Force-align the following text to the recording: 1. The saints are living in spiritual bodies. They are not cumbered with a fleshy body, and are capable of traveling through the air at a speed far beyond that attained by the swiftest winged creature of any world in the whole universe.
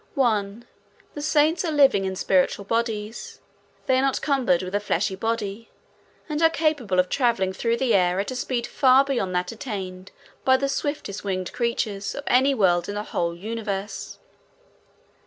1. 0.15 0.65
The 1.13 1.21
saints 1.21 1.63
are 1.63 1.71
living 1.71 2.05
in 2.05 2.15
spiritual 2.15 2.65
bodies. 2.65 3.39
They 3.85 3.99
are 3.99 4.01
not 4.01 4.19
cumbered 4.19 4.63
with 4.63 4.73
a 4.73 4.79
fleshy 4.79 5.13
body, 5.15 5.69
and 6.27 6.41
are 6.41 6.49
capable 6.49 6.97
of 6.97 7.07
traveling 7.07 7.53
through 7.53 7.77
the 7.77 7.93
air 7.93 8.19
at 8.19 8.31
a 8.31 8.35
speed 8.35 8.65
far 8.65 9.05
beyond 9.05 9.35
that 9.35 9.51
attained 9.51 10.09
by 10.43 10.57
the 10.57 10.69
swiftest 10.69 11.23
winged 11.23 11.53
creature 11.53 11.97
of 12.17 12.23
any 12.25 12.55
world 12.55 12.89
in 12.89 12.95
the 12.95 13.03
whole 13.03 13.35
universe. 13.35 14.17